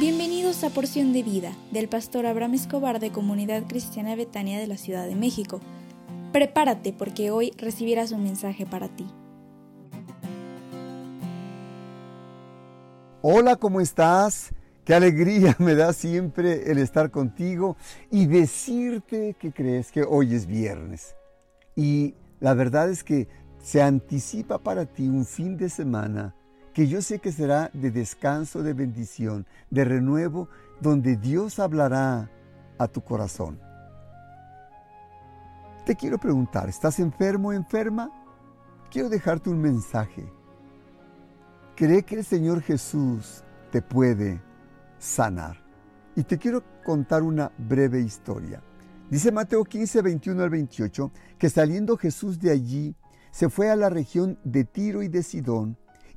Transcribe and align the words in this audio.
Bienvenidos 0.00 0.64
a 0.64 0.70
Porción 0.70 1.12
de 1.12 1.22
Vida 1.22 1.52
del 1.72 1.86
pastor 1.86 2.24
Abraham 2.24 2.54
Escobar 2.54 3.00
de 3.00 3.12
Comunidad 3.12 3.64
Cristiana 3.68 4.16
Betania 4.16 4.58
de 4.58 4.66
la 4.66 4.78
Ciudad 4.78 5.06
de 5.06 5.14
México. 5.14 5.60
Prepárate 6.32 6.94
porque 6.94 7.30
hoy 7.30 7.52
recibirás 7.58 8.10
un 8.10 8.22
mensaje 8.22 8.64
para 8.64 8.88
ti. 8.88 9.06
Hola, 13.20 13.56
¿cómo 13.56 13.82
estás? 13.82 14.54
Qué 14.86 14.94
alegría 14.94 15.54
me 15.58 15.74
da 15.74 15.92
siempre 15.92 16.72
el 16.72 16.78
estar 16.78 17.10
contigo 17.10 17.76
y 18.10 18.24
decirte 18.24 19.36
que 19.38 19.52
crees 19.52 19.92
que 19.92 20.02
hoy 20.02 20.34
es 20.34 20.46
viernes. 20.46 21.14
Y 21.76 22.14
la 22.40 22.54
verdad 22.54 22.88
es 22.88 23.04
que 23.04 23.28
se 23.62 23.82
anticipa 23.82 24.56
para 24.56 24.86
ti 24.86 25.06
un 25.08 25.26
fin 25.26 25.58
de 25.58 25.68
semana 25.68 26.34
que 26.72 26.86
yo 26.86 27.02
sé 27.02 27.18
que 27.18 27.32
será 27.32 27.70
de 27.72 27.90
descanso, 27.90 28.62
de 28.62 28.74
bendición, 28.74 29.46
de 29.70 29.84
renuevo, 29.84 30.48
donde 30.80 31.16
Dios 31.16 31.58
hablará 31.58 32.30
a 32.78 32.88
tu 32.88 33.02
corazón. 33.02 33.60
Te 35.84 35.96
quiero 35.96 36.18
preguntar, 36.18 36.68
¿estás 36.68 37.00
enfermo 37.00 37.48
o 37.48 37.52
enferma? 37.52 38.10
Quiero 38.90 39.08
dejarte 39.08 39.50
un 39.50 39.60
mensaje. 39.60 40.24
Cree 41.74 42.02
que 42.02 42.16
el 42.16 42.24
Señor 42.24 42.62
Jesús 42.62 43.42
te 43.70 43.82
puede 43.82 44.40
sanar. 44.98 45.56
Y 46.14 46.24
te 46.24 46.38
quiero 46.38 46.62
contar 46.84 47.22
una 47.22 47.50
breve 47.56 48.00
historia. 48.00 48.62
Dice 49.10 49.32
Mateo 49.32 49.64
15, 49.64 50.02
21 50.02 50.42
al 50.42 50.50
28, 50.50 51.10
que 51.38 51.50
saliendo 51.50 51.96
Jesús 51.96 52.38
de 52.38 52.52
allí, 52.52 52.94
se 53.32 53.48
fue 53.48 53.70
a 53.70 53.76
la 53.76 53.90
región 53.90 54.38
de 54.44 54.64
Tiro 54.64 55.02
y 55.02 55.08
de 55.08 55.22
Sidón, 55.22 55.76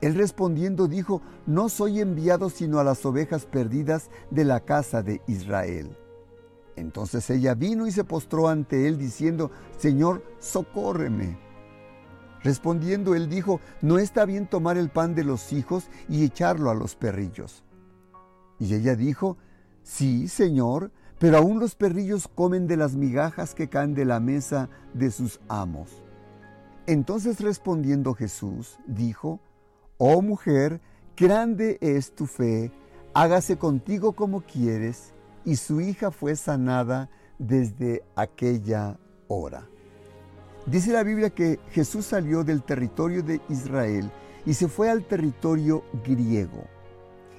Él 0.00 0.14
respondiendo 0.14 0.88
dijo, 0.88 1.20
no 1.46 1.68
soy 1.68 2.00
enviado 2.00 2.48
sino 2.48 2.78
a 2.78 2.84
las 2.84 3.04
ovejas 3.04 3.44
perdidas 3.44 4.10
de 4.30 4.44
la 4.44 4.60
casa 4.60 5.02
de 5.02 5.20
Israel. 5.26 5.96
Entonces 6.76 7.28
ella 7.28 7.54
vino 7.54 7.86
y 7.86 7.92
se 7.92 8.04
postró 8.04 8.48
ante 8.48 8.88
él 8.88 8.96
diciendo, 8.96 9.50
Señor, 9.76 10.24
socórreme. 10.38 11.38
Respondiendo 12.42 13.14
él 13.14 13.28
dijo, 13.28 13.60
no 13.82 13.98
está 13.98 14.24
bien 14.24 14.46
tomar 14.46 14.78
el 14.78 14.88
pan 14.88 15.14
de 15.14 15.24
los 15.24 15.52
hijos 15.52 15.88
y 16.08 16.24
echarlo 16.24 16.70
a 16.70 16.74
los 16.74 16.96
perrillos. 16.96 17.62
Y 18.58 18.74
ella 18.74 18.96
dijo, 18.96 19.36
sí, 19.82 20.26
Señor, 20.28 20.90
pero 21.18 21.36
aún 21.36 21.60
los 21.60 21.74
perrillos 21.74 22.28
comen 22.28 22.66
de 22.66 22.78
las 22.78 22.94
migajas 22.96 23.54
que 23.54 23.68
caen 23.68 23.94
de 23.94 24.06
la 24.06 24.20
mesa 24.20 24.70
de 24.94 25.10
sus 25.10 25.38
amos. 25.48 26.02
Entonces 26.86 27.40
respondiendo 27.40 28.14
Jesús, 28.14 28.78
dijo, 28.86 29.38
Oh 30.02 30.22
mujer, 30.22 30.80
grande 31.14 31.76
es 31.82 32.14
tu 32.14 32.24
fe, 32.24 32.72
hágase 33.12 33.58
contigo 33.58 34.12
como 34.12 34.40
quieres. 34.40 35.12
Y 35.44 35.56
su 35.56 35.82
hija 35.82 36.10
fue 36.10 36.36
sanada 36.36 37.10
desde 37.38 38.02
aquella 38.16 38.98
hora. 39.28 39.68
Dice 40.64 40.94
la 40.94 41.02
Biblia 41.02 41.28
que 41.28 41.60
Jesús 41.72 42.06
salió 42.06 42.44
del 42.44 42.62
territorio 42.62 43.22
de 43.22 43.42
Israel 43.50 44.10
y 44.46 44.54
se 44.54 44.68
fue 44.68 44.88
al 44.88 45.04
territorio 45.04 45.84
griego. 46.02 46.64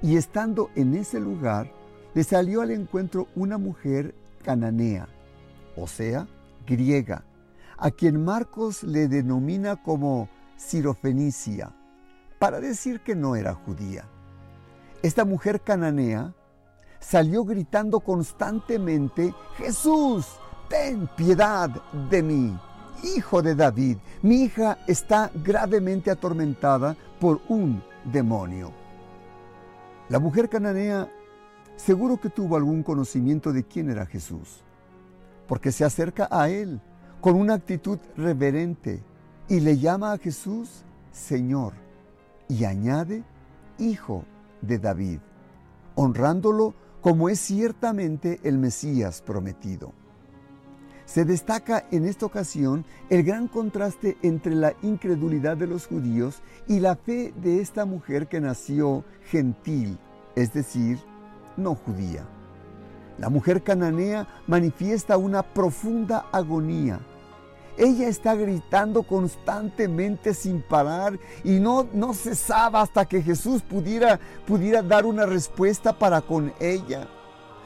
Y 0.00 0.16
estando 0.16 0.70
en 0.76 0.94
ese 0.94 1.20
lugar, 1.20 1.70
le 2.14 2.24
salió 2.24 2.62
al 2.62 2.70
encuentro 2.70 3.28
una 3.36 3.58
mujer 3.58 4.14
cananea, 4.42 5.08
o 5.76 5.86
sea, 5.86 6.26
griega, 6.66 7.22
a 7.76 7.90
quien 7.90 8.24
Marcos 8.24 8.82
le 8.82 9.08
denomina 9.08 9.76
como 9.82 10.30
Sirofenicia 10.56 11.74
para 12.38 12.60
decir 12.60 13.00
que 13.00 13.14
no 13.14 13.36
era 13.36 13.54
judía. 13.54 14.04
Esta 15.02 15.24
mujer 15.24 15.60
cananea 15.60 16.34
salió 17.00 17.44
gritando 17.44 18.00
constantemente, 18.00 19.34
Jesús, 19.56 20.26
ten 20.68 21.08
piedad 21.16 21.70
de 22.10 22.22
mí, 22.22 22.58
hijo 23.04 23.42
de 23.42 23.54
David, 23.54 23.98
mi 24.22 24.42
hija 24.42 24.78
está 24.86 25.30
gravemente 25.34 26.10
atormentada 26.10 26.96
por 27.20 27.40
un 27.48 27.82
demonio. 28.04 28.72
La 30.08 30.18
mujer 30.18 30.48
cananea 30.48 31.08
seguro 31.76 32.18
que 32.20 32.30
tuvo 32.30 32.56
algún 32.56 32.82
conocimiento 32.82 33.52
de 33.52 33.64
quién 33.64 33.90
era 33.90 34.06
Jesús, 34.06 34.62
porque 35.46 35.72
se 35.72 35.84
acerca 35.84 36.28
a 36.30 36.48
él 36.48 36.80
con 37.20 37.36
una 37.36 37.54
actitud 37.54 37.98
reverente 38.16 39.02
y 39.48 39.60
le 39.60 39.78
llama 39.78 40.12
a 40.12 40.18
Jesús 40.18 40.84
Señor 41.12 41.85
y 42.48 42.64
añade 42.64 43.24
Hijo 43.78 44.24
de 44.62 44.78
David, 44.78 45.18
honrándolo 45.94 46.74
como 47.00 47.28
es 47.28 47.38
ciertamente 47.38 48.40
el 48.42 48.58
Mesías 48.58 49.22
prometido. 49.22 49.92
Se 51.04 51.24
destaca 51.24 51.86
en 51.92 52.04
esta 52.04 52.26
ocasión 52.26 52.84
el 53.10 53.22
gran 53.22 53.46
contraste 53.46 54.16
entre 54.22 54.54
la 54.54 54.74
incredulidad 54.82 55.56
de 55.56 55.68
los 55.68 55.86
judíos 55.86 56.42
y 56.66 56.80
la 56.80 56.96
fe 56.96 57.32
de 57.40 57.60
esta 57.60 57.84
mujer 57.84 58.26
que 58.26 58.40
nació 58.40 59.04
gentil, 59.30 59.98
es 60.34 60.52
decir, 60.52 60.98
no 61.56 61.74
judía. 61.76 62.26
La 63.18 63.30
mujer 63.30 63.62
cananea 63.62 64.26
manifiesta 64.46 65.16
una 65.16 65.42
profunda 65.42 66.26
agonía 66.32 67.00
ella 67.76 68.08
está 68.08 68.34
gritando 68.34 69.02
constantemente 69.02 70.34
sin 70.34 70.62
parar 70.62 71.18
y 71.44 71.60
no, 71.60 71.86
no 71.92 72.14
cesaba 72.14 72.80
hasta 72.80 73.04
que 73.04 73.22
Jesús 73.22 73.62
pudiera, 73.62 74.18
pudiera 74.46 74.82
dar 74.82 75.04
una 75.06 75.26
respuesta 75.26 75.98
para 75.98 76.20
con 76.20 76.52
ella. 76.60 77.08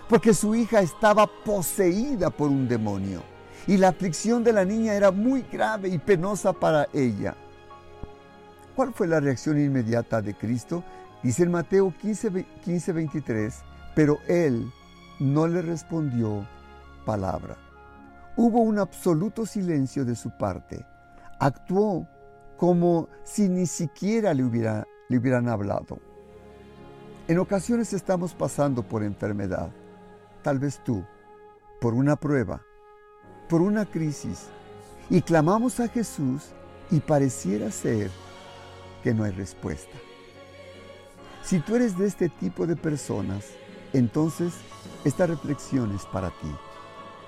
Porque 0.08 0.34
su 0.34 0.54
hija 0.54 0.80
estaba 0.80 1.28
poseída 1.44 2.30
por 2.30 2.48
un 2.48 2.66
demonio 2.66 3.22
y 3.66 3.76
la 3.76 3.88
aflicción 3.88 4.42
de 4.42 4.52
la 4.52 4.64
niña 4.64 4.94
era 4.94 5.10
muy 5.12 5.42
grave 5.42 5.88
y 5.88 5.98
penosa 5.98 6.52
para 6.52 6.88
ella. 6.92 7.36
¿Cuál 8.74 8.92
fue 8.92 9.06
la 9.06 9.20
reacción 9.20 9.60
inmediata 9.60 10.20
de 10.20 10.34
Cristo? 10.34 10.82
Dice 11.22 11.44
en 11.44 11.52
Mateo 11.52 11.94
15, 12.00 12.46
15 12.64 12.92
23, 12.92 13.54
pero 13.94 14.18
él 14.26 14.72
no 15.20 15.46
le 15.46 15.62
respondió 15.62 16.46
palabra. 17.04 17.69
Hubo 18.42 18.60
un 18.62 18.78
absoluto 18.78 19.44
silencio 19.44 20.06
de 20.06 20.16
su 20.16 20.30
parte. 20.30 20.86
Actuó 21.40 22.08
como 22.56 23.10
si 23.22 23.50
ni 23.50 23.66
siquiera 23.66 24.32
le, 24.32 24.42
hubiera, 24.42 24.86
le 25.10 25.18
hubieran 25.18 25.46
hablado. 25.46 25.98
En 27.28 27.38
ocasiones 27.38 27.92
estamos 27.92 28.32
pasando 28.32 28.82
por 28.82 29.02
enfermedad, 29.02 29.68
tal 30.40 30.58
vez 30.58 30.82
tú, 30.82 31.04
por 31.82 31.92
una 31.92 32.16
prueba, 32.16 32.62
por 33.46 33.60
una 33.60 33.84
crisis, 33.84 34.46
y 35.10 35.20
clamamos 35.20 35.78
a 35.78 35.88
Jesús 35.88 36.52
y 36.90 37.00
pareciera 37.00 37.70
ser 37.70 38.10
que 39.02 39.12
no 39.12 39.24
hay 39.24 39.32
respuesta. 39.32 39.98
Si 41.42 41.60
tú 41.60 41.76
eres 41.76 41.98
de 41.98 42.06
este 42.06 42.30
tipo 42.30 42.66
de 42.66 42.76
personas, 42.76 43.44
entonces 43.92 44.54
esta 45.04 45.26
reflexión 45.26 45.94
es 45.94 46.06
para 46.06 46.30
ti. 46.30 46.50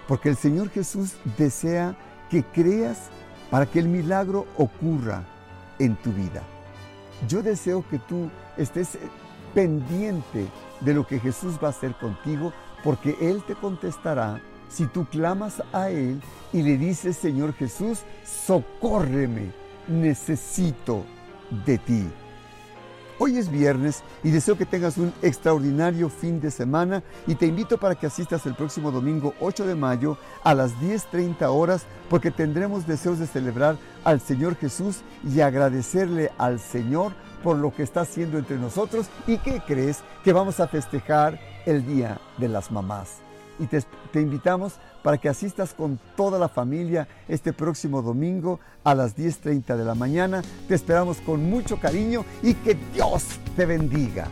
Porque 0.09 0.29
el 0.29 0.37
Señor 0.37 0.71
Jesús 0.71 1.15
desea 1.39 1.97
que 2.31 2.43
creas 2.43 3.11
para 3.51 3.67
que 3.67 3.79
el 3.79 3.89
milagro 3.89 4.47
ocurra 4.57 5.25
en 5.79 5.97
tu 5.97 6.13
vida. 6.13 6.43
Yo 7.29 7.43
deseo 7.43 7.85
que 7.89 7.99
tú 7.99 8.31
estés 8.57 8.99
pendiente 9.55 10.47
de 10.81 10.95
lo 10.95 11.07
que 11.07 11.21
Jesús 11.21 11.59
va 11.63 11.69
a 11.69 11.71
hacer 11.71 11.95
contigo, 11.97 12.53
porque 12.83 13.17
Él 13.21 13.43
te 13.47 13.55
contestará 13.55 14.41
si 14.69 14.87
tú 14.87 15.05
clamas 15.05 15.63
a 15.73 15.91
Él 15.91 16.21
y 16.53 16.63
le 16.63 16.79
dices, 16.79 17.17
Señor 17.17 17.53
Jesús, 17.55 18.01
socórreme, 18.25 19.53
necesito 19.87 21.05
de 21.67 21.79
ti. 21.79 22.09
Hoy 23.25 23.39
es 23.39 23.53
viernes 23.53 24.03
y 24.25 24.33
deseo 24.33 24.59
que 24.59 24.67
tengas 24.67 24.99
un 24.99 25.13
extraordinario 25.23 26.09
fin 26.09 26.41
de 26.41 26.51
semana 26.51 27.05
y 27.29 27.37
te 27.37 27.47
invito 27.47 27.79
para 27.79 27.95
que 27.95 28.09
asistas 28.09 28.45
el 28.47 28.57
próximo 28.57 28.91
domingo 28.91 29.33
8 29.39 29.65
de 29.65 29.77
mayo 29.77 30.19
a 30.43 30.57
las 30.57 30.73
10.30 30.81 31.47
horas 31.47 31.85
porque 32.11 32.33
tendremos 32.33 32.85
deseos 32.85 33.21
de 33.21 33.29
celebrar 33.29 33.77
al 34.03 34.21
Señor 34.21 34.57
Jesús 34.57 35.03
y 35.23 35.39
agradecerle 35.39 36.33
al 36.37 36.59
Señor 36.59 37.13
por 37.45 37.59
lo 37.59 37.73
que 37.73 37.85
está 37.85 38.01
haciendo 38.01 38.39
entre 38.39 38.57
nosotros 38.57 39.07
y 39.29 39.39
que 39.39 39.61
crees 39.61 40.01
que 40.25 40.33
vamos 40.33 40.59
a 40.59 40.67
festejar 40.67 41.39
el 41.65 41.87
Día 41.87 42.21
de 42.39 42.49
las 42.49 42.73
Mamás. 42.73 43.21
Y 43.59 43.67
te, 43.67 43.83
te, 44.13 44.21
invitamos 44.21 44.75
para 45.03 45.19
que 45.19 45.29
asistas 45.29 45.75
con 45.75 45.99
toda 46.17 46.39
la 46.39 46.49
familia 46.49 47.09
este 47.29 47.53
próximo 47.53 48.03
domingo 48.03 48.61
a 48.85 48.95
las 48.95 49.17
10.30 49.17 49.77
de 49.77 49.85
la 49.85 49.95
mañana. 49.95 50.43
Te 50.69 50.75
esperamos 50.75 51.19
con 51.19 51.49
mucho 51.49 51.79
cariño 51.79 52.25
y 52.43 52.55
que 52.55 52.77
Dios 52.95 53.25
te 53.57 53.67
bendiga. 53.67 54.29